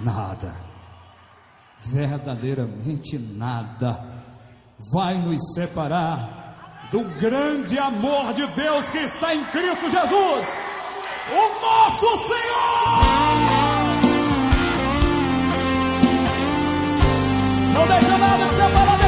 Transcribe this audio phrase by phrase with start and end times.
[0.00, 0.54] nada,
[1.78, 4.04] verdadeiramente nada,
[4.92, 10.58] vai nos separar do grande amor de Deus que está em Cristo Jesus,
[11.32, 13.54] o nosso Senhor.
[17.74, 19.03] Não deixa nada separar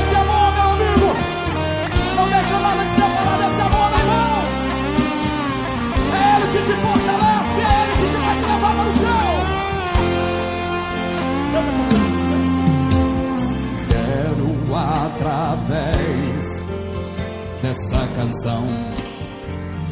[17.77, 18.67] dessa canção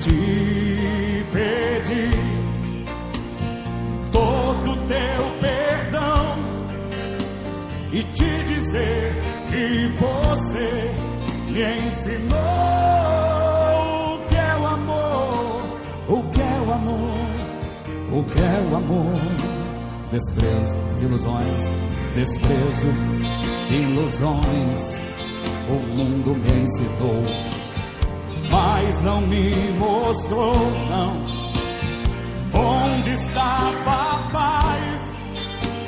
[0.00, 2.86] te pedir
[4.10, 6.38] todo teu perdão
[7.92, 9.14] e te dizer
[9.50, 10.90] que você
[11.50, 12.38] me ensinou
[14.08, 15.62] o que é o amor,
[16.08, 17.28] o que é o amor,
[18.12, 19.14] o que é o amor.
[20.10, 21.70] Desprezo, ilusões,
[22.14, 22.92] desprezo,
[23.70, 25.04] ilusões.
[25.66, 27.24] O mundo me ensinou,
[28.86, 30.54] mas não me mostrou,
[30.90, 31.24] não.
[32.52, 35.12] Onde estava a paz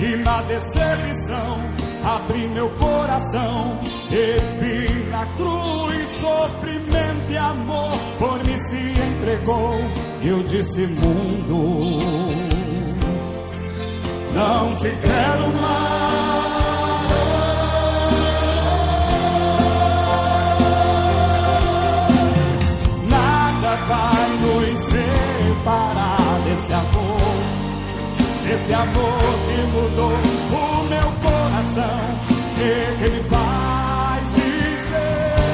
[0.01, 1.61] e na decepção
[2.05, 3.79] abri meu coração
[4.11, 9.79] e vi na cruz sofrimento e amor por mim se entregou.
[10.23, 12.01] E eu disse mundo,
[14.35, 15.96] não te quero mais.
[25.67, 27.19] Separar desse amor,
[28.47, 31.98] desse amor que mudou o meu coração
[32.56, 35.50] e que me faz dizer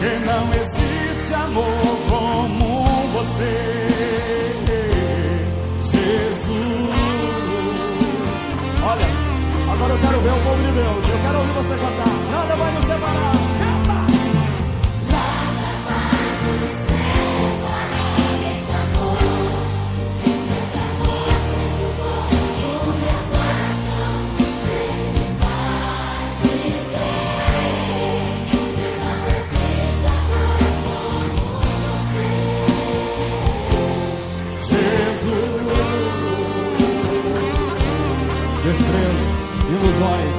[0.00, 2.84] que não existe amor como
[3.14, 3.56] você,
[5.80, 6.50] Jesus.
[8.84, 9.08] Olha,
[9.72, 11.08] agora eu quero ver o povo de Deus.
[11.08, 12.12] Eu quero ouvir você cantar.
[12.30, 13.39] Nada vai nos separar.
[39.70, 40.36] Ilusões.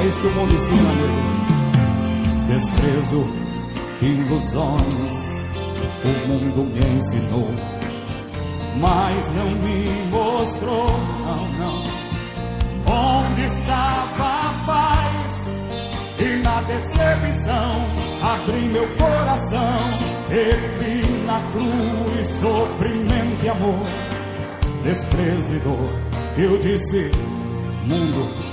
[0.00, 1.38] É isso que o mundo ensina, amigo.
[2.48, 3.26] Desprezo,
[4.02, 5.38] ilusões.
[6.04, 7.50] O mundo me ensinou,
[8.80, 10.86] mas não me mostrou,
[11.20, 11.82] não, não.
[12.86, 15.44] Onde estava a paz
[16.18, 23.82] e na decepção abri meu coração e vi na cruz sofrimento e amor,
[24.84, 26.08] desprezo e dor.
[26.38, 27.10] Eu disse
[27.88, 28.47] mundo,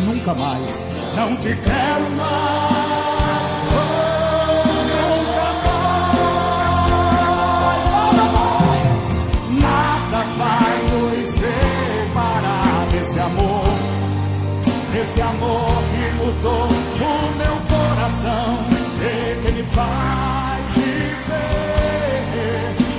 [0.00, 2.90] nunca mais, não te quero mais.
[8.10, 8.90] Nunca mais,
[9.60, 13.64] nada vai nos separar desse amor,
[14.92, 18.58] desse amor que mudou o meu coração
[19.02, 21.60] e que me faz dizer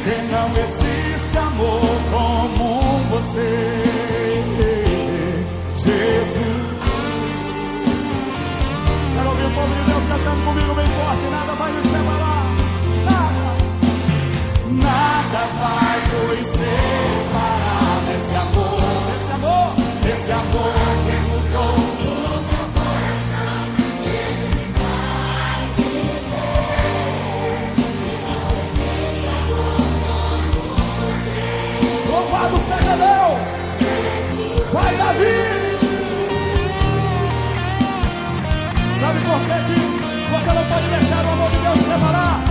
[0.03, 1.81] que não existe amor
[2.11, 3.70] como você.
[10.31, 11.25] Cantando comigo bem forte.
[11.29, 12.45] Nada vai nos separar.
[13.05, 13.57] Nada.
[14.71, 18.79] Nada vai nos separar desse amor.
[19.07, 19.75] Desse amor.
[20.03, 20.73] Desse amor
[21.05, 21.41] que meu
[22.71, 23.41] coração.
[24.05, 24.95] Ele dizer que não.
[32.11, 33.47] Louvado seja Deus.
[34.71, 35.51] Vai, Davi.
[38.99, 40.00] Sabe por que
[40.41, 42.50] você não pode deixar o amor de Deus te separar?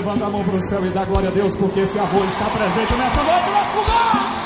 [0.00, 2.46] Levanta a mão para o céu e dá glória a Deus, porque esse amor está
[2.46, 4.39] presente nessa noite, nesse lugar.